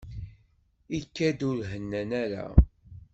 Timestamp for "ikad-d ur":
0.97-1.57